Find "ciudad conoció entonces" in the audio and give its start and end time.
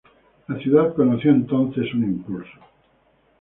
0.57-1.93